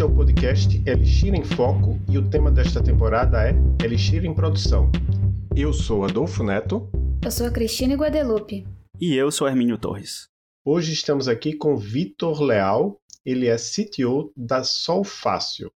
[0.00, 3.54] Este é o podcast Elixir em Foco e o tema desta temporada é
[3.84, 4.90] Elixir em Produção.
[5.54, 6.88] Eu sou Adolfo Neto.
[7.22, 8.66] Eu sou a Cristina Guadalupe.
[8.98, 10.26] E eu sou Hermínio Torres.
[10.64, 15.70] Hoje estamos aqui com Vitor Leal, ele é CTO da Sol Fácil.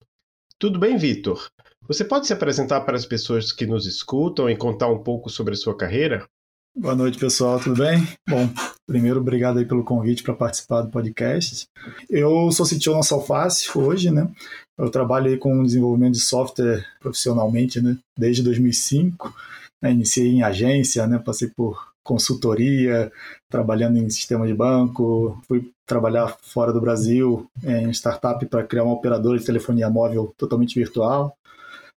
[0.59, 1.49] Tudo bem, Vitor?
[1.89, 5.55] Você pode se apresentar para as pessoas que nos escutam e contar um pouco sobre
[5.55, 6.29] a sua carreira?
[6.77, 8.07] Boa noite, pessoal, tudo bem?
[8.29, 8.49] Bom,
[8.87, 11.67] primeiro, obrigado aí pelo convite para participar do podcast.
[12.09, 14.31] Eu sou CTO na Solfácil hoje, né?
[14.79, 17.99] Eu trabalho aí com desenvolvimento de software profissionalmente, né?
[18.17, 19.35] Desde 2005.
[19.83, 19.91] Né?
[19.91, 21.19] Iniciei em agência, né?
[21.19, 23.11] Passei por consultoria,
[23.51, 28.95] trabalhando em sistema de banco, fui trabalhar fora do Brasil em startup para criar uma
[28.95, 31.37] operadora de telefonia móvel totalmente virtual.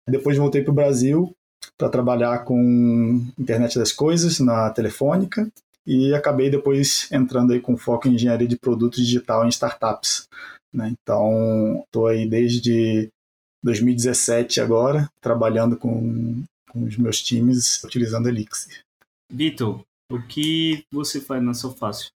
[0.09, 1.33] Depois voltei para o Brasil
[1.77, 5.49] para trabalhar com internet das coisas na Telefônica
[5.85, 10.27] e acabei depois entrando aí com foco em engenharia de produtos digital em startups.
[10.73, 10.93] Né?
[11.01, 13.09] Então, estou aí desde
[13.63, 18.81] 2017 agora, trabalhando com, com os meus times utilizando Elixir.
[19.31, 19.81] Vitor,
[20.11, 22.09] o que você faz na Solfácil?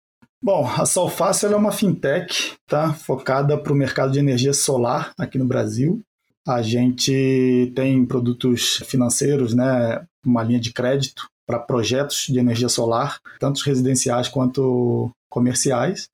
[0.41, 2.94] Bom, a Solfácil é uma fintech tá?
[2.94, 6.01] focada para o mercado de energia solar aqui no Brasil.
[6.47, 13.19] A gente tem produtos financeiros, né, uma linha de crédito para projetos de energia solar,
[13.39, 16.09] tanto residenciais quanto comerciais.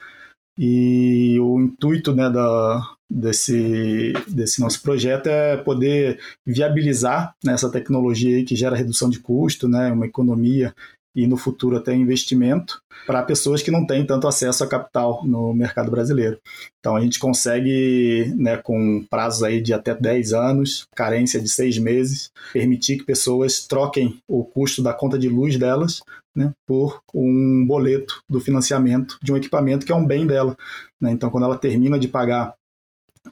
[0.57, 8.43] E o intuito né, da, desse, desse nosso projeto é poder viabilizar né, essa tecnologia
[8.45, 10.73] que gera redução de custo, né, uma economia
[11.15, 15.53] e no futuro até investimento para pessoas que não têm tanto acesso a capital no
[15.53, 16.39] mercado brasileiro.
[16.79, 21.77] Então a gente consegue, né, com prazos aí de até 10 anos, carência de seis
[21.77, 26.01] meses, permitir que pessoas troquem o custo da conta de luz delas
[26.35, 30.55] né, por um boleto do financiamento de um equipamento que é um bem dela.
[30.99, 31.11] Né?
[31.11, 32.55] Então quando ela termina de pagar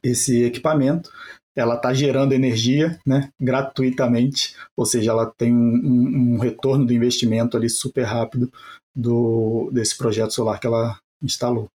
[0.03, 1.09] esse equipamento,
[1.59, 7.57] ela está gerando energia né, gratuitamente, ou seja, ela tem um, um, retorno do investimento
[7.57, 8.51] ali super rápido
[8.95, 11.67] do, desse projeto solar que ela instalou.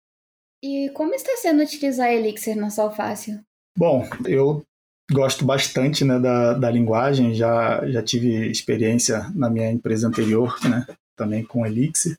[0.63, 3.41] E como está sendo utilizar Elixir na Solfácil?
[3.77, 4.63] Bom, eu
[5.11, 10.87] gosto bastante né, da, da linguagem, já, já tive experiência na minha empresa anterior, né,
[11.17, 12.17] também com Elixir.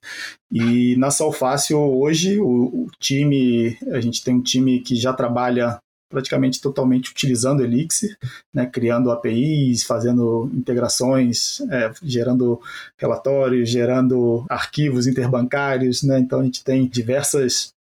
[0.52, 5.80] E na Solfácil hoje o, o, time, a gente tem um time que já trabalha
[6.14, 8.16] praticamente totalmente utilizando Elixir,
[8.54, 12.62] né, criando APIs, fazendo integrações, é, gerando
[12.98, 17.74] relatórios, gerando arquivos interbancários, né, então a gente tem diversas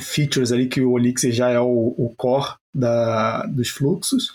[0.00, 4.32] features ali que o Elixir já é o, o core da, dos fluxos,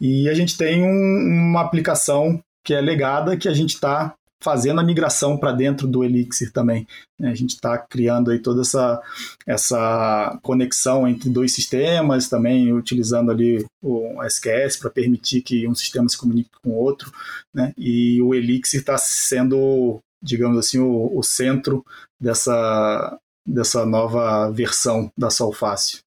[0.00, 4.78] e a gente tem um, uma aplicação que é legada que a gente está fazendo
[4.78, 6.86] a migração para dentro do Elixir também.
[7.18, 9.00] A gente está criando aí toda essa,
[9.46, 16.06] essa conexão entre dois sistemas, também utilizando ali o SQS para permitir que um sistema
[16.10, 17.10] se comunique com o outro,
[17.54, 17.72] né?
[17.78, 21.82] e o Elixir está sendo, digamos assim, o, o centro
[22.20, 23.18] dessa,
[23.48, 26.00] dessa nova versão da Solfácil.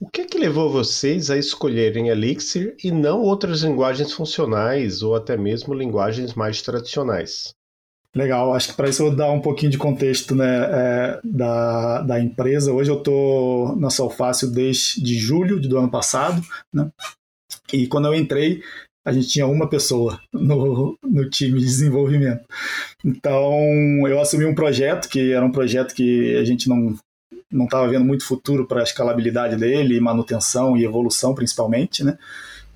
[0.00, 5.14] O que, é que levou vocês a escolherem Elixir e não outras linguagens funcionais ou
[5.14, 7.54] até mesmo linguagens mais tradicionais?
[8.16, 12.00] Legal, acho que para isso eu vou dar um pouquinho de contexto né, é, da,
[12.00, 12.72] da empresa.
[12.72, 16.90] Hoje eu estou na Solfácil desde julho do ano passado, né?
[17.70, 18.62] e quando eu entrei,
[19.04, 22.46] a gente tinha uma pessoa no, no time de desenvolvimento.
[23.04, 23.52] Então
[24.08, 26.96] eu assumi um projeto que era um projeto que a gente não
[27.50, 32.18] não estava vendo muito futuro para a escalabilidade dele, manutenção e evolução principalmente, né?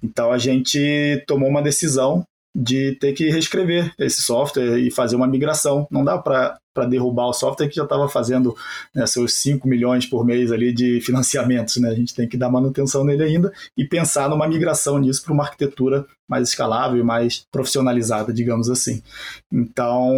[0.02, 2.24] Então a gente tomou uma decisão
[2.56, 5.86] de ter que reescrever esse software e fazer uma migração.
[5.90, 8.56] Não dá para derrubar o software que já estava fazendo
[8.92, 11.76] né, seus 5 milhões por mês ali de financiamentos.
[11.76, 11.88] Né?
[11.88, 15.44] A gente tem que dar manutenção nele ainda e pensar numa migração nisso para uma
[15.44, 19.02] arquitetura mais escalável e mais profissionalizada, digamos assim.
[19.52, 20.10] Então,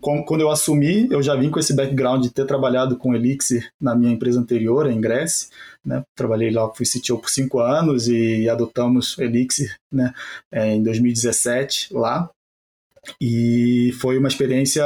[0.00, 3.94] quando eu assumi, eu já vim com esse background de ter trabalhado com Elixir na
[3.94, 5.50] minha empresa anterior, a Ingress,
[5.84, 6.02] né?
[6.16, 10.12] Trabalhei lá, fui CTO por cinco anos e adotamos Elixir né?
[10.50, 12.30] É, em 2017 lá.
[13.20, 14.84] E foi uma experiência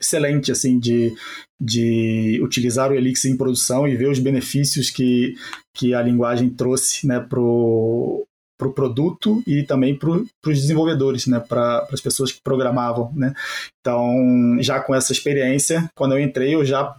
[0.00, 1.14] excelente assim de,
[1.60, 5.34] de utilizar o Elixir em produção e ver os benefícios que,
[5.74, 8.26] que a linguagem trouxe né, para o
[8.60, 13.10] pro produto e também para os desenvolvedores, né, para as pessoas que programavam.
[13.14, 13.32] Né.
[13.80, 16.94] Então, já com essa experiência, quando eu entrei, eu já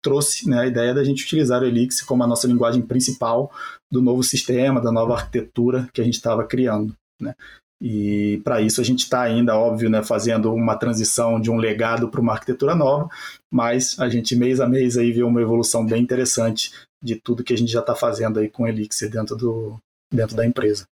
[0.00, 3.50] trouxe né, a ideia da gente utilizar o Elixir como a nossa linguagem principal
[3.90, 6.94] do novo sistema, da nova arquitetura que a gente estava criando.
[7.20, 7.34] Né?
[7.84, 12.08] E para isso a gente está ainda, óbvio, né, fazendo uma transição de um legado
[12.08, 13.08] para uma arquitetura nova,
[13.50, 16.70] mas a gente mês a mês aí vê uma evolução bem interessante
[17.02, 19.76] de tudo que a gente já está fazendo aí com Elixir dentro, do,
[20.14, 20.86] dentro da empresa.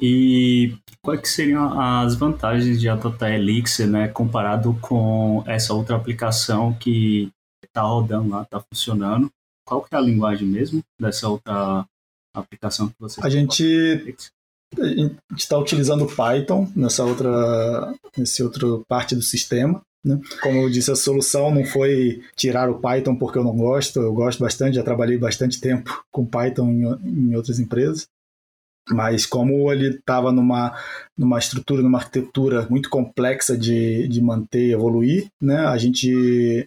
[0.00, 6.74] E quais que seriam as vantagens de adotar Elixir, né, comparado com essa outra aplicação
[6.74, 7.30] que
[7.64, 9.30] está rodando lá, está funcionando?
[9.64, 11.86] Qual que é a linguagem mesmo dessa outra
[12.34, 14.16] aplicação que você A gente
[14.76, 19.80] a gente está utilizando Python nessa outra, nesse outro parte do sistema.
[20.04, 20.20] Né?
[20.42, 24.12] Como eu disse, a solução não foi tirar o Python porque eu não gosto, eu
[24.12, 28.06] gosto bastante, já trabalhei bastante tempo com Python em, em outras empresas.
[28.90, 30.74] Mas como ele estava numa,
[31.16, 36.66] numa estrutura, numa arquitetura muito complexa de, de manter e evoluir, né, a gente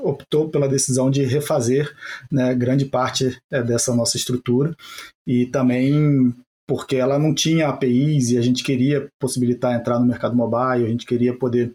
[0.00, 1.94] optou pela decisão de refazer
[2.30, 4.76] né, grande parte é, dessa nossa estrutura
[5.26, 6.34] e também
[6.66, 10.88] porque ela não tinha APIs e a gente queria possibilitar entrar no mercado mobile, a
[10.88, 11.72] gente queria poder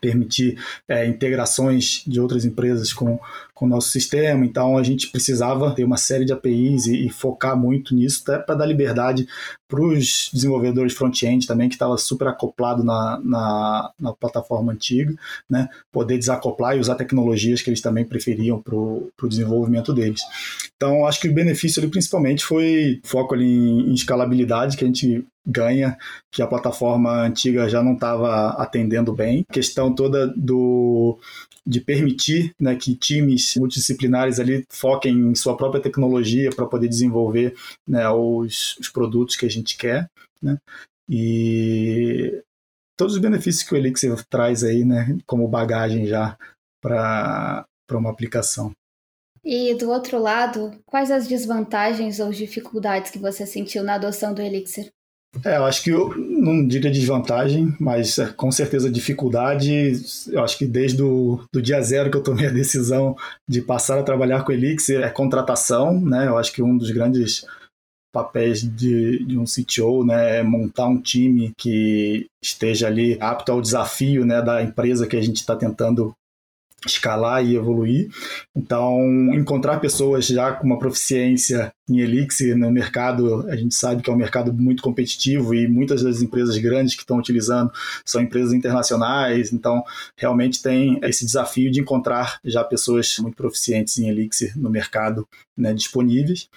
[0.00, 0.58] permitir
[0.88, 3.18] é, integrações de outras empresas com,
[3.54, 4.44] com o nosso sistema.
[4.44, 8.54] Então a gente precisava ter uma série de APIs e, e focar muito nisso para
[8.54, 9.26] dar liberdade
[9.68, 15.14] para os desenvolvedores front-end também, que estava super acoplado na, na, na, plataforma antiga,
[15.48, 15.66] né?
[15.90, 20.20] poder desacoplar e usar tecnologias que eles também preferiam para o desenvolvimento deles.
[20.76, 24.86] Então acho que o benefício ali principalmente foi foco ali em, em escalabilidade, que a
[24.86, 25.96] gente ganha,
[26.30, 29.44] que a plataforma antiga já não estava atendendo bem.
[29.48, 31.18] A questão toda do
[31.64, 37.54] de permitir né, que times multidisciplinares ali foquem em sua própria tecnologia para poder desenvolver
[37.86, 40.10] né, os, os, produtos que a gente quer.
[40.42, 40.58] Né?
[41.08, 42.42] E
[42.96, 46.36] todos os benefícios que o Elixir traz aí, né, como bagagem já
[46.80, 48.72] para uma aplicação.
[49.44, 54.40] E do outro lado, quais as desvantagens ou dificuldades que você sentiu na adoção do
[54.40, 54.92] Elixir?
[55.44, 59.92] É, eu acho que eu não diria desvantagem, mas é, com certeza dificuldade.
[60.30, 63.16] Eu acho que desde o do dia zero que eu tomei a decisão
[63.48, 66.26] de passar a trabalhar com Elixir é contratação, né?
[66.28, 67.46] Eu acho que um dos grandes
[68.12, 73.62] papéis de, de um CTO, né, é montar um time que esteja ali apto ao
[73.62, 76.12] desafio, né, da empresa que a gente está tentando
[76.86, 78.10] escalar e evoluir.
[78.54, 79.00] Então,
[79.34, 84.12] encontrar pessoas já com uma proficiência em Elixir no mercado, a gente sabe que é
[84.12, 87.70] um mercado muito competitivo e muitas das empresas grandes que estão utilizando
[88.04, 89.82] são empresas internacionais, então
[90.16, 95.26] realmente tem esse desafio de encontrar já pessoas muito proficientes em Elixir no mercado
[95.56, 96.48] né, disponíveis.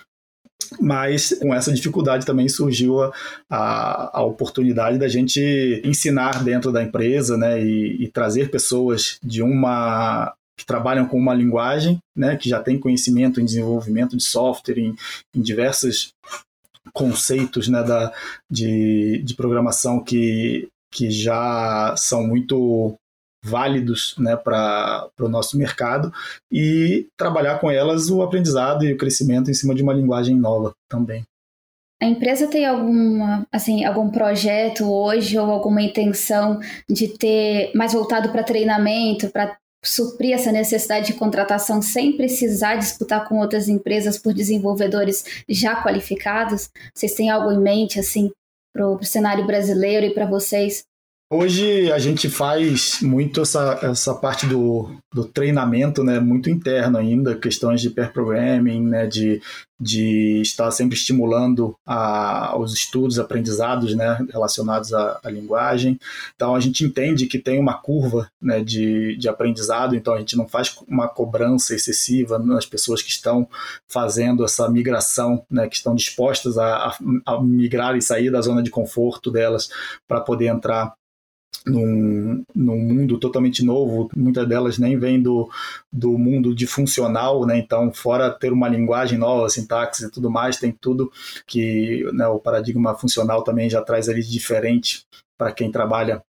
[0.79, 3.11] Mas com essa dificuldade também surgiu a,
[3.49, 9.41] a, a, oportunidade da gente ensinar dentro da empresa né, e, e trazer pessoas de
[9.41, 14.79] uma que trabalham com uma linguagem, né, que já tem conhecimento em desenvolvimento de software,
[14.79, 14.95] em,
[15.35, 16.13] em diversos
[16.93, 18.13] conceitos né, da,
[18.49, 22.95] de, de programação que, que já são muito
[23.45, 26.11] válidos né, para o nosso mercado
[26.51, 30.73] e trabalhar com elas o aprendizado e o crescimento em cima de uma linguagem nova
[30.89, 31.23] também.
[32.01, 36.59] A empresa tem alguma, assim, algum projeto hoje ou alguma intenção
[36.89, 43.27] de ter mais voltado para treinamento, para suprir essa necessidade de contratação sem precisar disputar
[43.29, 46.69] com outras empresas por desenvolvedores já qualificados?
[46.93, 48.31] Vocês têm algo em mente assim
[48.73, 50.83] para o cenário brasileiro e para vocês?
[51.37, 57.35] Hoje a gente faz muito essa, essa parte do, do treinamento, né, muito interno ainda,
[57.35, 59.41] questões de pair programming, né, de,
[59.77, 65.99] de estar sempre estimulando a, os estudos, aprendizados, né, relacionados à, à, linguagem.
[66.35, 70.37] Então a gente entende que tem uma curva, né, de, de aprendizado, então a gente
[70.37, 73.45] não faz uma cobrança excessiva nas pessoas que estão
[73.89, 78.63] fazendo essa migração, né, que estão dispostas a, a, a migrar e sair da zona
[78.63, 79.67] de conforto delas
[80.07, 80.95] para poder entrar
[81.65, 85.49] num, num mundo totalmente novo, muitas delas nem vêm do,
[85.91, 87.57] do mundo de funcional, né?
[87.57, 91.11] Então, fora ter uma linguagem nova, sintaxe e tudo mais, tem tudo
[91.47, 95.05] que né, o paradigma funcional também já traz ali de diferente
[95.37, 96.23] para quem trabalha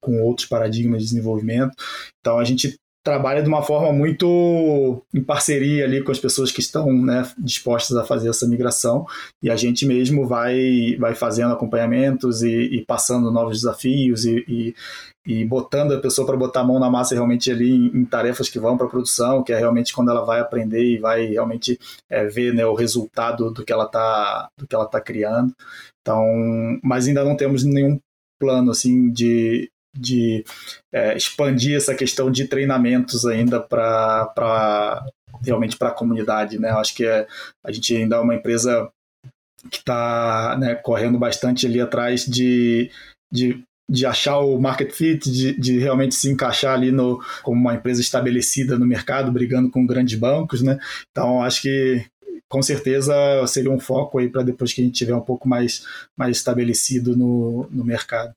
[0.00, 1.74] com outros paradigmas de desenvolvimento.
[2.20, 6.60] Então, a gente trabalha de uma forma muito em parceria ali com as pessoas que
[6.60, 9.06] estão né, dispostas a fazer essa migração
[9.42, 14.74] e a gente mesmo vai, vai fazendo acompanhamentos e, e passando novos desafios e, e,
[15.26, 18.50] e botando a pessoa para botar a mão na massa realmente ali em, em tarefas
[18.50, 21.78] que vão para a produção, que é realmente quando ela vai aprender e vai realmente
[22.08, 25.54] é, ver né, o resultado do que ela está do que ela tá criando.
[26.02, 26.22] Então,
[26.82, 27.98] mas ainda não temos nenhum
[28.38, 30.44] plano assim de de
[30.92, 35.04] é, expandir essa questão de treinamentos ainda para
[35.44, 36.70] realmente para a comunidade, né?
[36.70, 37.26] Eu acho que é,
[37.64, 38.90] a gente ainda é uma empresa
[39.70, 42.90] que está né, correndo bastante ali atrás de,
[43.30, 47.74] de de achar o market fit, de, de realmente se encaixar ali no, como uma
[47.74, 50.78] empresa estabelecida no mercado, brigando com grandes bancos, né?
[51.10, 52.06] Então, acho que
[52.48, 53.12] com certeza
[53.48, 55.84] seria um foco aí para depois que a gente tiver um pouco mais,
[56.16, 58.32] mais estabelecido no, no mercado.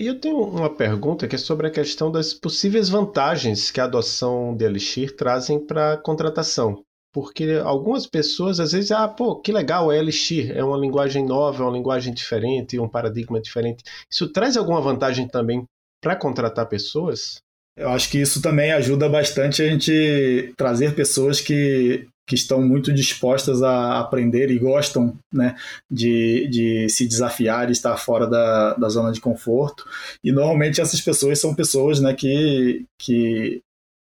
[0.00, 3.84] E eu tenho uma pergunta que é sobre a questão das possíveis vantagens que a
[3.84, 6.82] adoção de Elixir trazem para a contratação.
[7.12, 11.62] Porque algumas pessoas às vezes, ah, pô, que legal, é Elixir, é uma linguagem nova,
[11.62, 13.84] é uma linguagem diferente, um paradigma diferente.
[14.10, 15.66] Isso traz alguma vantagem também
[16.00, 17.42] para contratar pessoas?
[17.76, 22.92] Eu acho que isso também ajuda bastante a gente trazer pessoas que, que estão muito
[22.94, 25.56] dispostas a aprender e gostam né,
[25.90, 29.84] de, de se desafiar e estar fora da, da zona de conforto.
[30.22, 33.60] E normalmente essas pessoas são pessoas né, que, que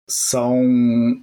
[0.06, 0.60] são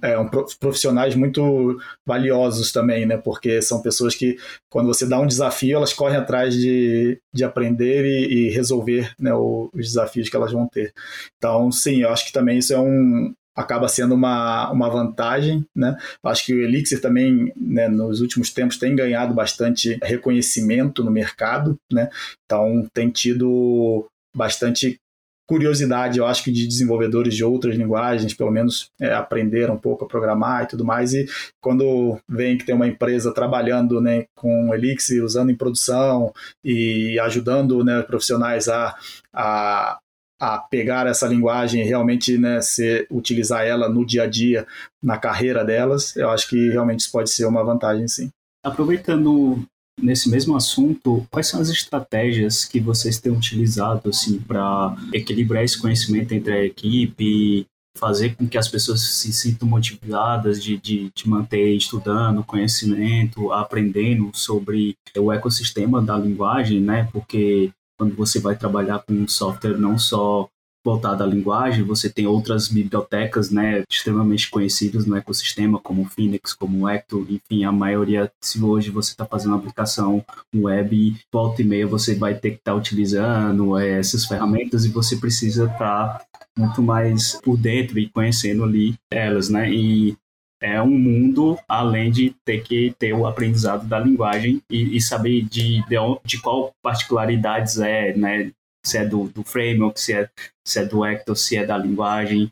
[0.02, 0.28] é, um,
[0.58, 3.16] profissionais muito valiosos também, né?
[3.16, 4.36] Porque são pessoas que,
[4.68, 9.32] quando você dá um desafio, elas correm atrás de, de aprender e, e resolver né,
[9.32, 10.92] o, os desafios que elas vão ter.
[11.36, 15.96] Então, sim, eu acho que também isso é um, acaba sendo uma, uma vantagem, né?
[16.22, 21.76] Acho que o Elixir também, né, nos últimos tempos, tem ganhado bastante reconhecimento no mercado,
[21.92, 22.08] né?
[22.44, 25.00] Então, tem tido bastante
[25.48, 30.04] curiosidade, eu acho que de desenvolvedores de outras linguagens, pelo menos é, aprender um pouco
[30.04, 31.14] a programar e tudo mais.
[31.14, 31.26] E
[31.60, 37.82] quando vem que tem uma empresa trabalhando né, com Elixir, usando em produção e ajudando
[37.82, 38.94] né, profissionais a,
[39.32, 39.98] a,
[40.40, 44.66] a pegar essa linguagem e realmente né, ser, utilizar ela no dia a dia,
[45.02, 48.30] na carreira delas, eu acho que realmente isso pode ser uma vantagem, sim.
[48.64, 49.64] Aproveitando
[50.00, 55.80] nesse mesmo assunto, quais são as estratégias que vocês têm utilizado assim para equilibrar esse
[55.80, 57.66] conhecimento entre a equipe,
[57.96, 64.30] fazer com que as pessoas se sintam motivadas de, de, de manter estudando conhecimento, aprendendo
[64.32, 67.08] sobre o ecossistema da linguagem, né?
[67.12, 70.48] Porque quando você vai trabalhar com um software não só
[70.84, 76.88] voltada à linguagem, você tem outras bibliotecas, né, extremamente conhecidas no ecossistema, como Phoenix, como
[76.88, 80.24] Ecto, enfim, a maioria, se hoje você está fazendo uma aplicação
[80.54, 84.88] web, volta e meia você vai ter que estar tá utilizando é, essas ferramentas e
[84.88, 86.24] você precisa estar tá
[86.56, 90.16] muito mais por dentro e conhecendo ali elas, né, e
[90.60, 95.42] é um mundo além de ter que ter o aprendizado da linguagem e, e saber
[95.42, 98.50] de, de, de, qual particularidades é, né,
[98.84, 100.28] se é do, do framework, se é,
[100.66, 102.50] se é do Ecto, se é da linguagem.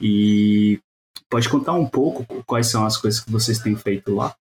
[0.00, 0.78] E
[1.30, 4.34] pode contar um pouco quais são as coisas que vocês têm feito lá?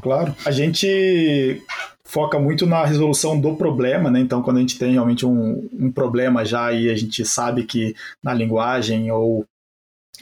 [0.00, 0.34] Claro.
[0.44, 1.62] A gente
[2.04, 4.20] foca muito na resolução do problema, né?
[4.20, 7.94] Então, quando a gente tem realmente um, um problema já e a gente sabe que
[8.22, 9.44] na linguagem ou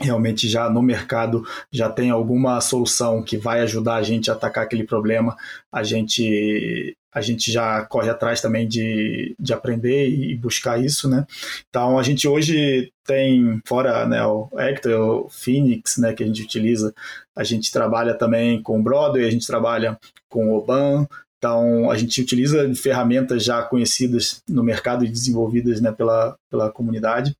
[0.01, 4.65] realmente já no mercado já tem alguma solução que vai ajudar a gente a atacar
[4.65, 5.37] aquele problema,
[5.73, 11.25] a gente a gente já corre atrás também de, de aprender e buscar isso, né?
[11.69, 16.43] Então a gente hoje tem, fora né, o Hector, o Phoenix, né, que a gente
[16.43, 16.93] utiliza,
[17.37, 19.97] a gente trabalha também com o Broadway, a gente trabalha
[20.29, 21.07] com o Oban,
[21.45, 27.37] então, a gente utiliza ferramentas já conhecidas no mercado e desenvolvidas né, pela, pela comunidade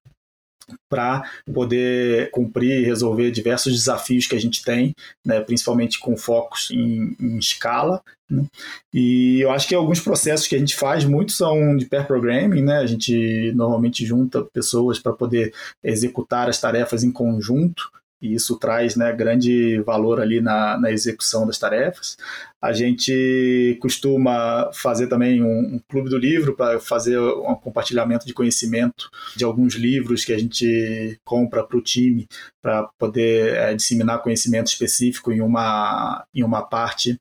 [0.89, 4.95] para poder cumprir e resolver diversos desafios que a gente tem,
[5.25, 8.03] né, principalmente com focos em, em escala.
[8.31, 8.45] Né?
[8.93, 12.63] E eu acho que alguns processos que a gente faz muito são de pair programming,
[12.63, 12.79] né?
[12.79, 15.53] A gente normalmente junta pessoas para poder
[15.83, 17.91] executar as tarefas em conjunto
[18.25, 22.17] e isso traz né, grande valor ali na, na execução das tarefas.
[22.61, 28.33] A gente costuma fazer também um, um clube do livro para fazer um compartilhamento de
[28.33, 32.27] conhecimento de alguns livros que a gente compra para o time
[32.63, 37.21] para poder é, disseminar conhecimento específico em uma, em uma parte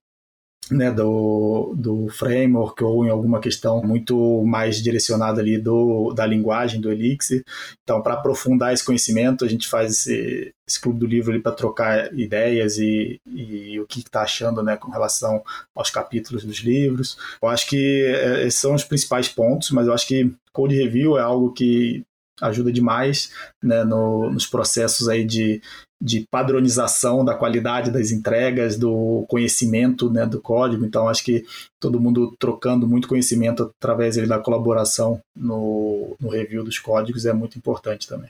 [0.71, 6.79] né, do, do framework ou em alguma questão muito mais direcionada ali do, da linguagem
[6.79, 7.43] do Elixir.
[7.83, 12.13] Então, para aprofundar esse conhecimento, a gente faz esse, esse clube do livro para trocar
[12.17, 15.43] ideias e, e o que está achando né, com relação
[15.75, 17.17] aos capítulos dos livros.
[17.41, 21.17] Eu acho que é, esses são os principais pontos, mas eu acho que code review
[21.17, 22.05] é algo que
[22.41, 25.61] ajuda demais né, no, nos processos aí de,
[26.01, 30.85] de padronização da qualidade das entregas, do conhecimento né, do código.
[30.85, 31.45] Então, acho que
[31.79, 37.57] todo mundo trocando muito conhecimento através da colaboração no, no review dos códigos é muito
[37.57, 38.29] importante também.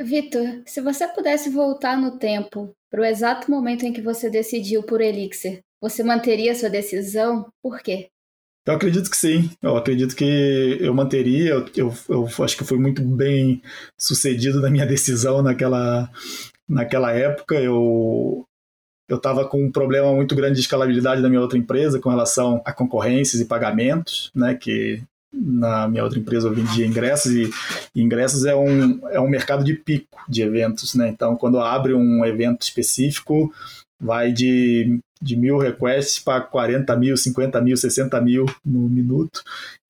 [0.00, 4.82] Vitor, se você pudesse voltar no tempo para o exato momento em que você decidiu
[4.82, 7.48] por Elixir, você manteria sua decisão?
[7.62, 8.08] Por quê?
[8.68, 9.50] Eu acredito que sim.
[9.62, 11.52] Eu acredito que eu manteria.
[11.52, 13.62] Eu, eu, eu acho que fui muito bem
[13.96, 16.10] sucedido na minha decisão naquela,
[16.68, 17.54] naquela época.
[17.54, 18.44] Eu
[19.08, 22.60] eu estava com um problema muito grande de escalabilidade da minha outra empresa com relação
[22.62, 27.50] a concorrências e pagamentos, né, que na minha outra empresa eu vendia ingressos e,
[27.94, 31.08] e ingressos é um, é um mercado de pico de eventos, né?
[31.08, 33.50] Então, quando abre um evento específico,
[34.00, 39.42] vai de, de mil requests para 40 mil, 50 mil, 60 mil no minuto.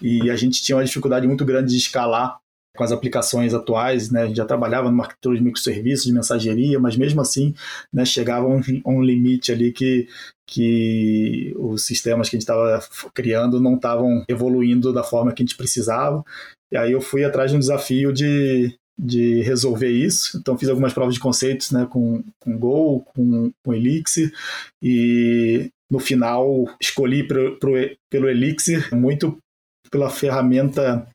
[0.03, 2.39] E a gente tinha uma dificuldade muito grande de escalar
[2.77, 4.23] com as aplicações atuais, né?
[4.23, 7.53] A gente já trabalhava no arquitetura de microserviços, de mensageria, mas mesmo assim,
[7.93, 10.07] né, chegava a um, um limite ali que,
[10.47, 12.81] que os sistemas que a gente estava
[13.13, 16.25] criando não estavam evoluindo da forma que a gente precisava.
[16.71, 20.39] E aí eu fui atrás de um desafio de, de resolver isso.
[20.39, 24.33] Então fiz algumas provas de conceitos né, com, com Go, com, com Elixir,
[24.83, 27.73] e no final escolhi pro, pro,
[28.11, 29.39] pelo Elixir muito
[29.91, 31.07] pela ferramenta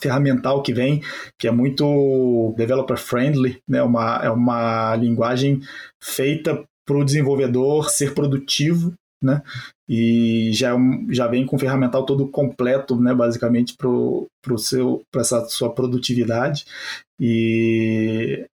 [0.00, 1.02] ferramental que vem,
[1.38, 3.82] que é muito developer friendly, né?
[3.82, 5.60] uma, é uma linguagem
[6.02, 9.42] feita para o desenvolvedor ser produtivo, né?
[9.88, 10.78] E já, é
[11.10, 13.14] já vem com o ferramental todo completo, né?
[13.14, 16.64] Basicamente para essa sua produtividade.
[17.20, 18.46] E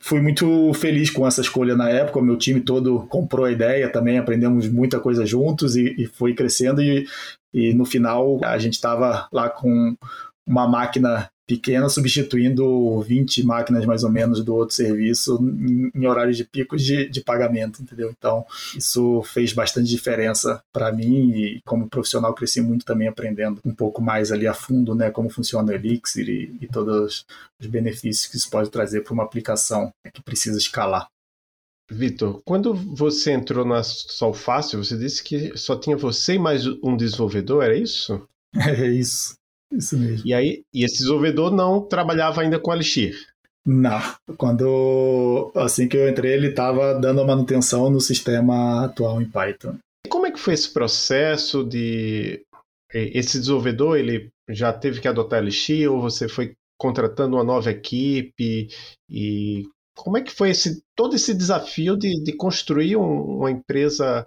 [0.00, 2.18] fui muito feliz com essa escolha na época.
[2.18, 6.34] O meu time todo comprou a ideia também, aprendemos muita coisa juntos e, e foi
[6.34, 6.80] crescendo.
[6.82, 7.06] E,
[7.52, 9.96] e no final a gente estava lá com
[10.46, 16.36] uma máquina pequena substituindo 20 máquinas mais ou menos do outro serviço em, em horários
[16.36, 18.14] de picos de, de, pagamento, entendeu?
[18.16, 23.74] Então, isso fez bastante diferença para mim e como profissional cresci muito também aprendendo um
[23.74, 27.26] pouco mais ali a fundo, né, como funciona o Elixir e, e todos
[27.60, 31.08] os benefícios que isso pode trazer para uma aplicação que precisa escalar.
[31.90, 36.96] Vitor, quando você entrou na Solfácil, você disse que só tinha você e mais um
[36.96, 38.24] desenvolvedor, era isso?
[38.54, 39.34] É isso.
[39.72, 40.26] Isso mesmo.
[40.26, 43.14] E aí, e esse desenvolvedor não trabalhava ainda com Elixir?
[43.64, 44.00] Não.
[44.36, 49.76] Quando assim que eu entrei, ele estava dando a manutenção no sistema atual em Python.
[50.04, 52.44] E como é que foi esse processo de
[52.92, 58.68] esse desenvolvedor, ele já teve que adotar Elixir ou você foi contratando uma nova equipe
[59.08, 64.26] e como é que foi esse todo esse desafio de, de construir um, uma empresa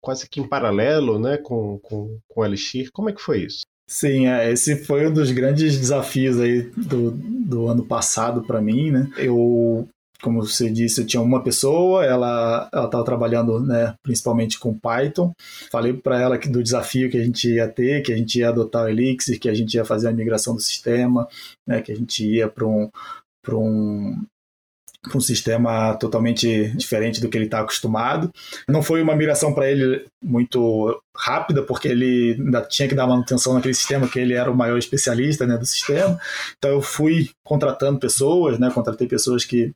[0.00, 2.90] quase que em paralelo, né, com com, com Elixir?
[2.92, 3.64] Como é que foi isso?
[3.94, 8.90] Sim, é, esse foi um dos grandes desafios aí do, do ano passado para mim,
[8.90, 9.08] né?
[9.16, 9.88] Eu,
[10.20, 15.32] como você disse, eu tinha uma pessoa, ela ela estava trabalhando, né, principalmente com Python.
[15.70, 18.48] Falei para ela que do desafio que a gente ia ter, que a gente ia
[18.48, 21.28] adotar o Elixir, que a gente ia fazer a migração do sistema,
[21.64, 22.90] né, que a gente ia para um
[23.44, 24.24] para um
[25.14, 28.30] um sistema totalmente diferente do que ele está acostumado.
[28.68, 33.54] Não foi uma migração para ele muito rápida, porque ele ainda tinha que dar manutenção
[33.54, 36.18] naquele sistema, que ele era o maior especialista né, do sistema.
[36.56, 39.72] Então eu fui contratando pessoas, né, contratei pessoas que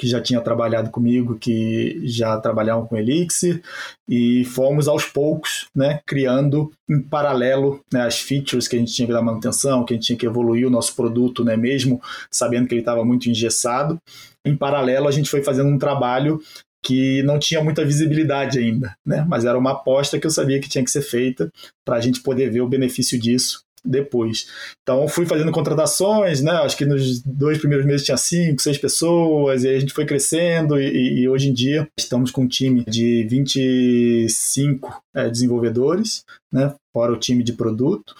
[0.00, 3.62] que já tinha trabalhado comigo, que já trabalhavam com Elixir,
[4.08, 9.06] e fomos aos poucos, né, criando em paralelo né, as features que a gente tinha
[9.06, 12.66] que dar manutenção, que a gente tinha que evoluir o nosso produto, né, mesmo sabendo
[12.66, 13.98] que ele estava muito engessado.
[14.42, 16.40] Em paralelo, a gente foi fazendo um trabalho
[16.82, 19.22] que não tinha muita visibilidade ainda, né?
[19.28, 21.52] mas era uma aposta que eu sabia que tinha que ser feita
[21.84, 24.46] para a gente poder ver o benefício disso depois.
[24.82, 26.52] Então fui fazendo contratações, né?
[26.52, 30.04] Acho que nos dois primeiros meses tinha cinco, seis pessoas, e aí a gente foi
[30.04, 36.74] crescendo e, e hoje em dia estamos com um time de 25 é, desenvolvedores, né?
[36.92, 38.14] Fora o time de produto.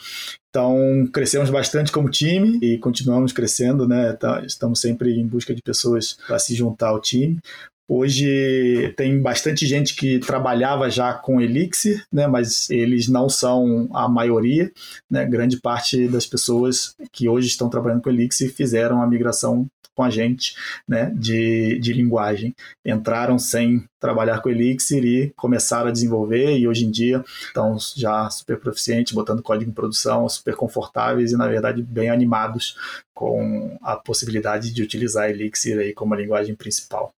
[0.48, 4.12] Então crescemos bastante como time e continuamos crescendo, né?
[4.14, 7.38] Tá, estamos sempre em busca de pessoas para se juntar ao time.
[7.92, 14.08] Hoje tem bastante gente que trabalhava já com Elixir, né, mas eles não são a
[14.08, 14.70] maioria.
[15.10, 20.04] Né, grande parte das pessoas que hoje estão trabalhando com Elixir fizeram a migração com
[20.04, 20.54] a gente
[20.86, 22.54] né, de, de linguagem.
[22.86, 28.30] Entraram sem trabalhar com Elixir e começaram a desenvolver, e hoje em dia estão já
[28.30, 32.76] super proficientes, botando código em produção, super confortáveis e, na verdade, bem animados
[33.12, 37.12] com a possibilidade de utilizar Elixir aí como a linguagem principal.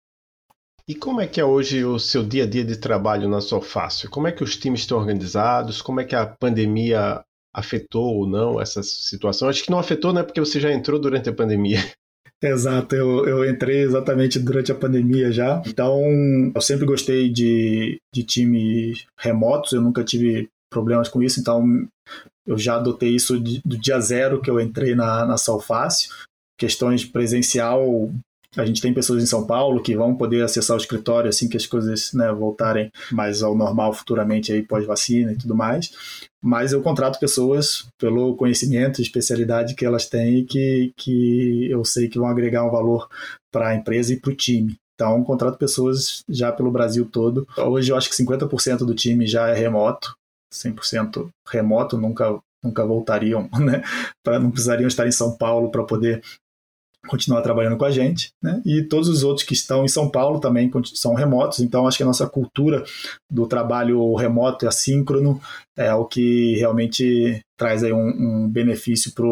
[0.89, 4.11] E como é que é hoje o seu dia a dia de trabalho na Solfácil?
[4.11, 5.81] Como é que os times estão organizados?
[5.81, 7.23] Como é que a pandemia
[7.55, 9.49] afetou ou não essa situação?
[9.49, 10.23] Acho que não afetou, né?
[10.23, 11.79] Porque você já entrou durante a pandemia.
[12.43, 15.63] Exato, eu, eu entrei exatamente durante a pandemia já.
[15.67, 16.01] Então,
[16.55, 21.63] eu sempre gostei de, de times remotos, eu nunca tive problemas com isso, então
[22.47, 26.11] eu já adotei isso de, do dia zero que eu entrei na, na Solfácil.
[26.59, 28.11] Questões presencial,
[28.57, 31.57] a gente tem pessoas em São Paulo que vão poder acessar o escritório assim que
[31.57, 35.93] as coisas né, voltarem mais ao normal futuramente aí pós-vacina e tudo mais.
[36.43, 42.19] Mas eu contrato pessoas pelo conhecimento especialidade que elas têm que, que eu sei que
[42.19, 43.09] vão agregar um valor
[43.53, 44.77] para a empresa e para o time.
[44.95, 47.47] Então, contrato pessoas já pelo Brasil todo.
[47.57, 50.15] Hoje eu acho que 50% do time já é remoto,
[50.53, 53.83] 100% remoto, nunca nunca voltariam, né?
[54.23, 56.23] Pra, não precisariam estar em São Paulo para poder
[57.09, 58.61] continuar trabalhando com a gente, né?
[58.65, 62.03] E todos os outros que estão em São Paulo também são remotos, então acho que
[62.03, 62.85] a nossa cultura
[63.31, 65.41] do trabalho remoto e assíncrono
[65.77, 68.09] é o que realmente traz aí um,
[68.45, 69.25] um benefício para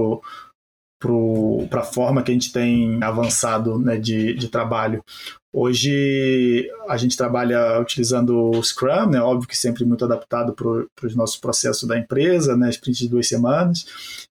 [1.71, 5.03] a forma que a gente tem avançado né, de, de trabalho.
[5.51, 9.21] Hoje a gente trabalha utilizando o Scrum, né?
[9.21, 12.69] óbvio que sempre muito adaptado para os nossos processos da empresa, né?
[12.69, 13.87] sprint de duas semanas,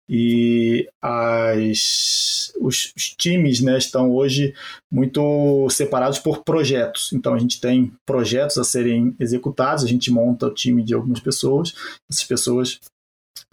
[0.08, 4.53] e as, os, os, times né, estão hoje
[4.91, 7.12] muito separados por projetos.
[7.12, 11.19] Então a gente tem projetos a serem executados, a gente monta o time de algumas
[11.19, 11.73] pessoas,
[12.10, 12.80] essas pessoas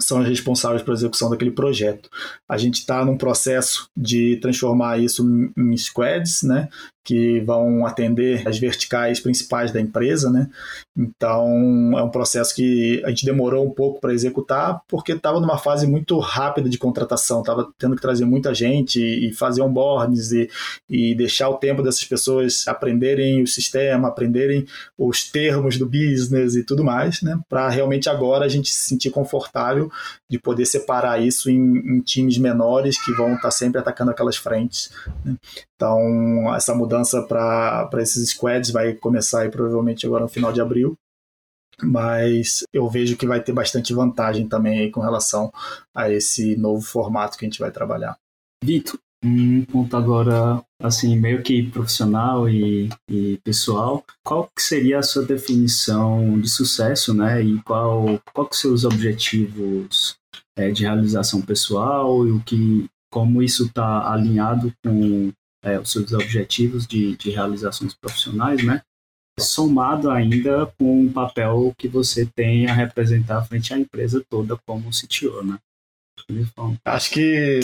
[0.00, 2.08] são as responsáveis pela execução daquele projeto.
[2.48, 5.24] A gente está num processo de transformar isso
[5.56, 6.68] em squads, né?
[7.04, 10.48] Que vão atender as verticais principais da empresa, né?
[10.96, 15.58] Então é um processo que a gente demorou um pouco para executar porque estava numa
[15.58, 20.48] fase muito rápida de contratação, estava tendo que trazer muita gente e fazer onboards e,
[20.88, 26.64] e deixar o tempo dessas pessoas aprenderem o sistema, aprenderem os termos do business e
[26.64, 27.38] tudo mais, né?
[27.48, 29.90] Para realmente agora a gente se sentir confortável
[30.30, 34.36] de poder separar isso em, em times menores que vão estar tá sempre atacando aquelas
[34.36, 34.90] frentes.
[35.24, 35.36] Né?
[35.76, 36.93] Então, essa mudança
[37.28, 40.96] para esses squads vai começar aí, provavelmente agora no final de abril.
[41.82, 45.52] Mas eu vejo que vai ter bastante vantagem também com relação
[45.94, 48.16] a esse novo formato que a gente vai trabalhar.
[48.62, 55.02] Vitor, um ponto agora, assim, meio que profissional e, e, pessoal, qual que seria a
[55.02, 57.42] sua definição de sucesso, né?
[57.42, 60.16] E qual, qual que são os objetivos
[60.56, 65.32] é, de realização pessoal e o que, como isso está alinhado com
[65.64, 68.82] é, os seus objetivos de, de realizações profissionais, né?
[69.40, 74.90] Somado ainda com o papel que você tem a representar frente à empresa toda como
[74.90, 75.58] CTO, né?
[76.84, 77.60] Acho que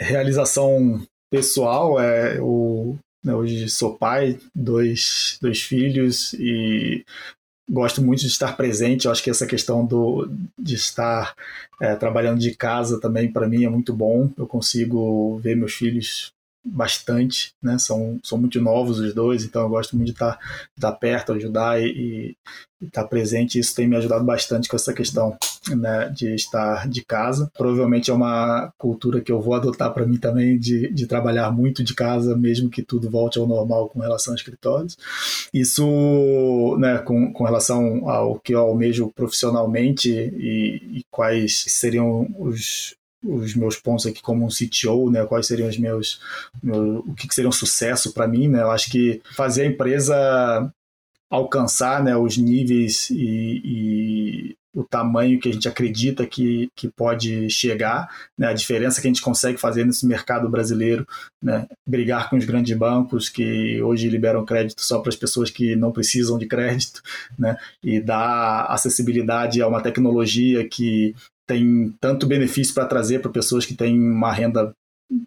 [0.00, 7.04] realização pessoal é o né, hoje sou pai, dois, dois filhos e
[7.68, 9.04] gosto muito de estar presente.
[9.04, 11.34] Eu acho que essa questão do, de estar
[11.80, 14.30] é, trabalhando de casa também para mim é muito bom.
[14.36, 16.32] Eu consigo ver meus filhos
[16.70, 17.78] bastante, né?
[17.78, 21.32] São, são muito novos os dois, então eu gosto muito de estar, de estar perto,
[21.32, 22.36] ajudar e,
[22.80, 23.58] e estar presente.
[23.58, 25.36] Isso tem me ajudado bastante com essa questão
[25.68, 27.50] né, de estar de casa.
[27.56, 31.82] Provavelmente é uma cultura que eu vou adotar para mim também de, de trabalhar muito
[31.82, 34.96] de casa, mesmo que tudo volte ao normal com relação a escritórios.
[35.52, 42.96] Isso, né, com, com relação ao que eu almejo profissionalmente e, e quais seriam os,
[43.22, 45.24] os meus pontos aqui como um CTO, né?
[45.26, 46.20] Quais seriam os meus,
[46.62, 48.62] meu, o que, seria um sucesso para mim, né?
[48.62, 50.72] Eu acho que fazer a empresa
[51.30, 57.50] alcançar, né, os níveis e, e, o tamanho que a gente acredita que, que pode
[57.50, 58.46] chegar, né?
[58.46, 61.06] A diferença que a gente consegue fazer nesse mercado brasileiro,
[61.42, 61.66] né?
[61.86, 65.90] Brigar com os grandes bancos que hoje liberam crédito só para as pessoas que não
[65.90, 67.02] precisam de crédito,
[67.36, 67.56] né?
[67.82, 71.14] E dar acessibilidade a uma tecnologia que
[71.48, 74.72] tem tanto benefício para trazer para pessoas que têm uma renda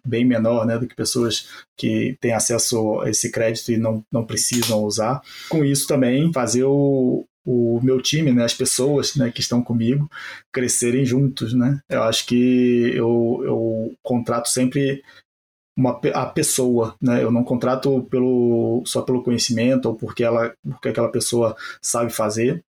[0.06, 4.24] bem menor né, do que pessoas que têm acesso a esse crédito e não, não
[4.24, 5.20] precisam usar.
[5.48, 10.08] Com isso também fazer o, o meu time, né, as pessoas né, que estão comigo,
[10.52, 11.52] crescerem juntos.
[11.52, 11.80] Né?
[11.88, 15.02] Eu acho que eu, eu contrato sempre
[15.76, 17.22] uma, a pessoa, né?
[17.24, 22.62] Eu não contrato pelo, só pelo conhecimento ou porque, ela, porque aquela pessoa sabe fazer,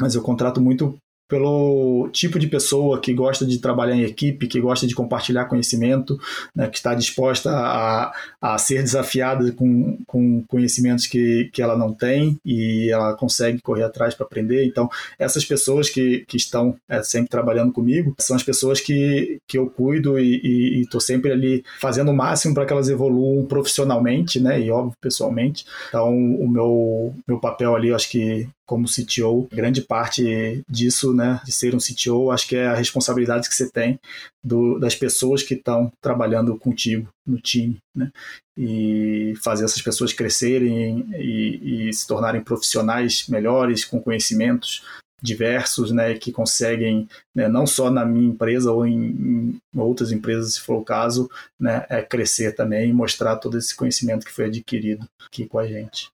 [0.00, 0.98] mas eu contrato muito
[1.32, 6.20] pelo tipo de pessoa que gosta de trabalhar em equipe, que gosta de compartilhar conhecimento,
[6.54, 11.94] né, que está disposta a, a ser desafiada com, com conhecimentos que, que ela não
[11.94, 14.66] tem e ela consegue correr atrás para aprender.
[14.66, 19.56] Então, essas pessoas que, que estão é, sempre trabalhando comigo são as pessoas que, que
[19.56, 24.60] eu cuido e estou sempre ali fazendo o máximo para que elas evoluam profissionalmente né,
[24.60, 25.64] e, óbvio, pessoalmente.
[25.88, 31.52] Então, o meu, meu papel ali, acho que como CTO, grande parte disso, né, de
[31.52, 33.98] ser um CTO, acho que é a responsabilidade que você tem
[34.42, 38.10] do, das pessoas que estão trabalhando contigo no time, né,
[38.56, 44.82] e fazer essas pessoas crescerem e, e se tornarem profissionais melhores, com conhecimentos
[45.22, 50.54] diversos, né, que conseguem, né, não só na minha empresa ou em, em, outras empresas,
[50.54, 54.46] se for o caso, né, é crescer também e mostrar todo esse conhecimento que foi
[54.46, 56.10] adquirido aqui com a gente.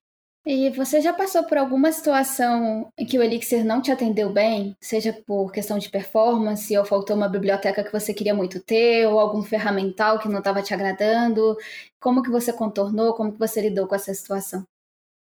[0.51, 4.75] E você já passou por alguma situação em que o Elixir não te atendeu bem,
[4.81, 9.19] seja por questão de performance, ou faltou uma biblioteca que você queria muito ter, ou
[9.19, 11.55] algum ferramental que não estava te agradando?
[11.99, 14.63] Como que você contornou, como que você lidou com essa situação?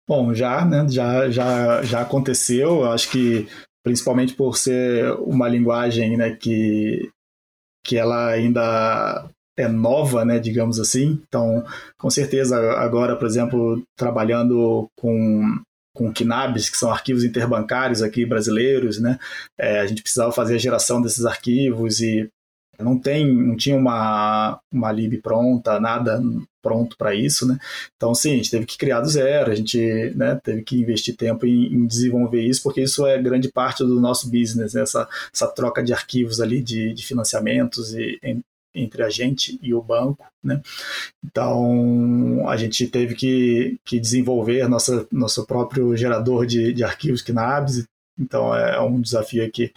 [0.08, 3.46] Bom, já, né, já, já, já aconteceu, eu acho que
[3.84, 7.08] principalmente por ser uma linguagem né, que,
[7.84, 11.20] que ela ainda é nova, né, digamos assim.
[11.26, 11.64] Então,
[11.98, 15.62] com certeza, agora, por exemplo, trabalhando com
[15.96, 19.16] com KNABs, que são arquivos interbancários aqui brasileiros, né?
[19.56, 22.28] É, a gente precisava fazer a geração desses arquivos e
[22.80, 26.20] não tem, não tinha uma, uma lib pronta, nada
[26.60, 27.58] pronto para isso, né?
[27.94, 29.78] Então, sim, a gente teve que criar do zero, a gente
[30.16, 34.00] né, teve que investir tempo em, em, desenvolver isso, porque isso é grande parte do
[34.00, 34.82] nosso business, né?
[34.82, 38.18] essa, essa troca de arquivos ali, de, de financiamentos e,
[38.74, 40.60] entre a gente e o banco, né?
[41.24, 47.84] Então, a gente teve que, que desenvolver nossa, nosso próprio gerador de, de arquivos KNABs,
[48.18, 49.72] então é um desafio aqui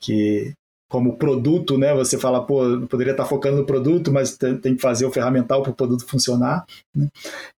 [0.00, 0.52] que
[0.90, 1.94] como produto, né?
[1.94, 5.62] Você fala, pô, poderia estar focando no produto, mas tem, tem que fazer o ferramental
[5.62, 6.66] para o produto funcionar.
[6.92, 7.08] Né?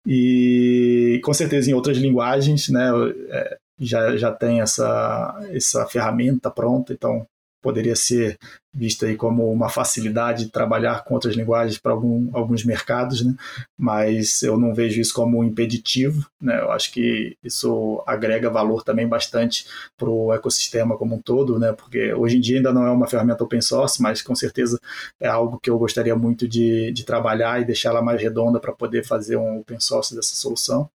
[0.05, 2.90] E com certeza em outras linguagens, né?
[3.29, 7.24] É, já, já tem essa, essa ferramenta pronta, então
[7.60, 8.38] poderia ser
[8.72, 13.34] visto aí como uma facilidade de trabalhar com outras linguagens para algum, alguns mercados, né?
[13.76, 16.26] mas eu não vejo isso como um impeditivo.
[16.40, 16.60] Né?
[16.60, 19.66] Eu acho que isso agrega valor também bastante
[19.98, 21.72] para o ecossistema como um todo, né?
[21.72, 24.78] porque hoje em dia ainda não é uma ferramenta open source, mas com certeza
[25.20, 28.72] é algo que eu gostaria muito de, de trabalhar e deixar ela mais redonda para
[28.72, 30.88] poder fazer um open source dessa solução.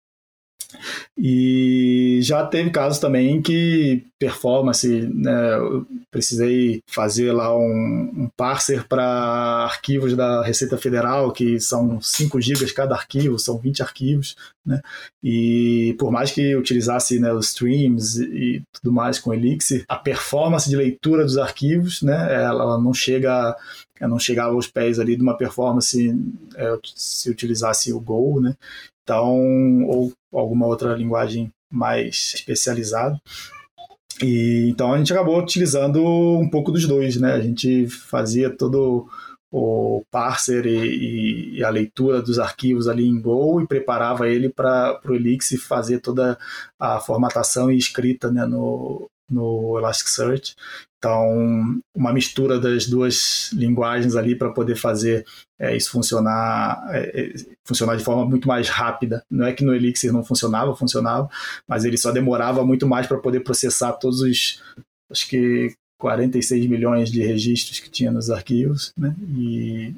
[1.17, 8.87] E já teve casos também que performance, né, eu precisei fazer lá um, um parser
[8.87, 9.03] para
[9.65, 14.35] arquivos da Receita Federal, que são 5 GB cada arquivo, são 20 arquivos,
[14.65, 14.81] né,
[15.23, 20.69] e por mais que utilizasse né, os streams e tudo mais com Elixir, a performance
[20.69, 23.55] de leitura dos arquivos, né, ela não chega
[24.01, 26.13] não chegava aos pés ali de uma performance
[26.55, 28.55] é, se utilizasse o Go, né?
[29.05, 33.21] Então, ou alguma outra linguagem mais especializada.
[34.21, 37.33] E então a gente acabou utilizando um pouco dos dois, né?
[37.33, 39.07] A gente fazia todo
[39.51, 44.99] o parser e, e, a leitura dos arquivos ali em Go e preparava ele para
[45.05, 46.37] o Elixir fazer toda
[46.79, 50.55] a formatação e escrita né, no, no Elasticsearch.
[50.97, 55.23] Então, uma mistura das duas linguagens ali para poder fazer
[55.59, 57.33] é, isso funcionar, é, é,
[57.63, 59.23] funcionar de forma muito mais rápida.
[59.29, 61.29] Não é que no Elixir não funcionava, funcionava,
[61.67, 64.63] mas ele só demorava muito mais para poder processar todos os,
[65.11, 69.15] acho que 46 milhões de registros que tinha nos arquivos, né?
[69.29, 69.93] E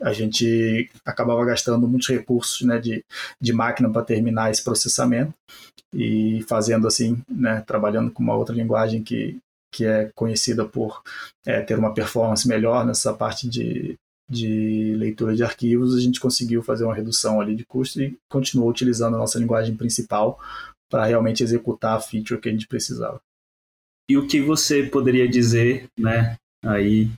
[0.00, 3.04] a gente acabava gastando muitos recursos né, de,
[3.40, 5.32] de máquina para terminar esse processamento
[5.92, 9.38] e fazendo assim, né, trabalhando com uma outra linguagem que,
[9.72, 11.02] que é conhecida por
[11.46, 13.96] é, ter uma performance melhor nessa parte de,
[14.28, 18.70] de leitura de arquivos, a gente conseguiu fazer uma redução ali de custo e continuou
[18.70, 20.38] utilizando a nossa linguagem principal
[20.90, 23.20] para realmente executar a feature que a gente precisava.
[24.10, 27.10] E o que você poderia dizer, né, aí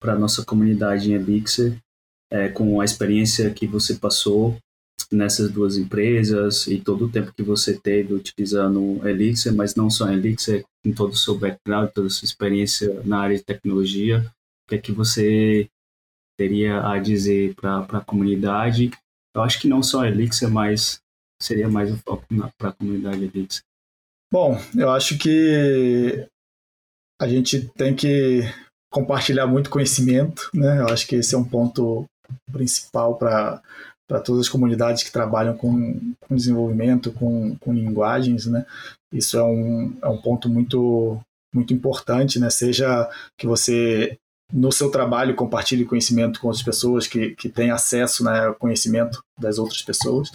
[0.00, 1.78] para nossa comunidade em Elixir
[2.30, 4.56] é, com a experiência que você passou
[5.10, 10.10] nessas duas empresas e todo o tempo que você teve utilizando Elixir, mas não só
[10.10, 14.20] Elixir, em todo o seu background, toda a sua experiência na área de tecnologia,
[14.64, 15.68] o que é que você
[16.38, 18.90] teria a dizer para a comunidade?
[19.34, 21.00] Eu acho que não só Elixir, mas
[21.42, 22.24] seria mais o foco
[22.56, 23.62] para a comunidade Elixir.
[24.32, 26.24] Bom, eu acho que
[27.20, 28.42] a gente tem que
[28.92, 30.80] compartilhar muito conhecimento, né?
[30.80, 32.06] Eu acho que esse é um ponto
[32.52, 33.62] principal para
[34.24, 38.64] todas as comunidades que trabalham com, com desenvolvimento, com, com linguagens, né?
[39.12, 41.20] Isso é um, é um ponto muito,
[41.54, 42.50] muito importante, né?
[42.50, 44.16] Seja que você
[44.52, 49.22] no seu trabalho compartilhe conhecimento com outras pessoas que, que têm acesso né, ao conhecimento
[49.38, 50.30] das outras pessoas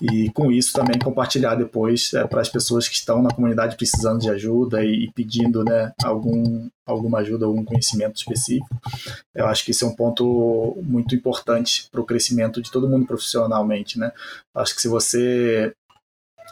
[0.00, 4.20] e com isso também compartilhar depois é, para as pessoas que estão na comunidade precisando
[4.20, 8.68] de ajuda e, e, pedindo né, algum, alguma ajuda, algum conhecimento específico.
[9.34, 13.06] Eu acho que isso é um ponto muito importante para o crescimento de todo mundo
[13.06, 13.98] profissionalmente.
[13.98, 14.12] Né?
[14.54, 15.72] Acho que se você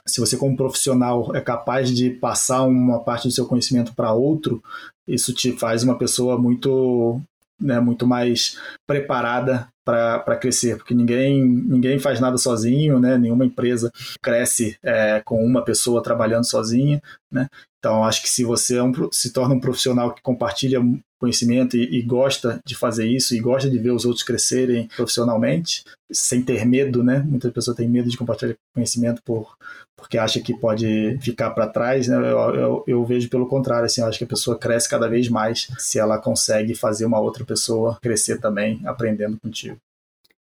[0.06, 4.62] se você como profissional é capaz de passar uma parte do seu conhecimento para outro,
[5.06, 7.20] isso te faz uma pessoa muito,
[7.60, 13.16] né, muito mais preparada para crescer, porque ninguém, ninguém faz nada sozinho, né?
[13.16, 17.00] nenhuma empresa cresce é, com uma pessoa trabalhando sozinha.
[17.30, 17.48] Né?
[17.78, 20.80] Então, acho que se você é um, se torna um profissional que compartilha
[21.18, 25.84] conhecimento e, e, gosta de fazer isso e gosta de ver os outros crescerem profissionalmente,
[26.10, 27.24] sem ter medo, né?
[27.26, 29.56] Muita pessoa tem medo de compartilhar conhecimento por,
[29.96, 32.16] porque acha que pode ficar para trás, né?
[32.16, 35.28] Eu, eu, eu, vejo pelo contrário, assim, eu acho que a pessoa cresce cada vez
[35.28, 39.78] mais se ela consegue fazer uma outra pessoa crescer também aprendendo contigo.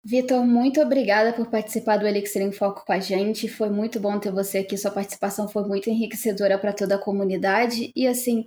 [0.04, 3.48] Vitor, muito obrigada por participar do Elixir em Foco com a gente.
[3.48, 4.76] Foi muito bom ter você aqui.
[4.76, 7.92] Sua participação foi muito enriquecedora para toda a comunidade.
[7.94, 8.44] E assim,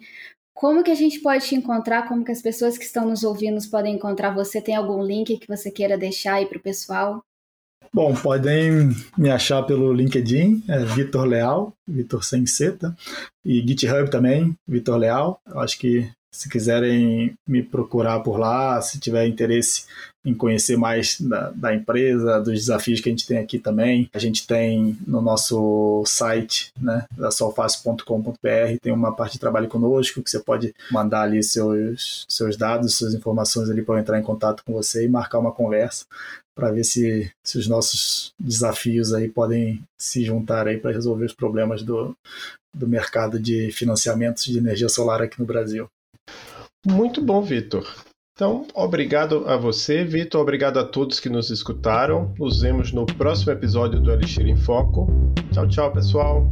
[0.56, 2.08] como que a gente pode te encontrar?
[2.08, 4.62] Como que as pessoas que estão nos ouvindo podem encontrar você?
[4.62, 7.22] Tem algum link que você queira deixar aí para o pessoal?
[7.94, 12.96] Bom, podem me achar pelo LinkedIn, é Vitor Leal, Vitor sem seta,
[13.44, 15.42] e GitHub também, Vitor Leal.
[15.46, 19.86] Acho que se quiserem me procurar por lá, se tiver interesse
[20.26, 24.10] em conhecer mais da, da, empresa, dos desafios que a gente tem aqui também.
[24.14, 30.22] A gente tem no nosso site, né, da solfácil.com.br, tem uma parte de trabalho conosco
[30.22, 34.64] que você pode mandar ali seus, seus dados, suas informações ali para entrar em contato
[34.66, 36.06] com você e marcar uma conversa
[36.54, 41.34] para ver se, se os nossos desafios aí podem se juntar aí para resolver os
[41.34, 42.16] problemas do,
[42.74, 45.88] do mercado de financiamentos de energia solar aqui no Brasil.
[46.86, 47.86] Muito bom, Vitor.
[48.34, 50.42] Então, obrigado a você, Vitor.
[50.42, 52.34] Obrigado a todos que nos escutaram.
[52.38, 55.08] Nos vemos no próximo episódio do Elixir em Foco.
[55.52, 56.48] Tchau, tchau, pessoal.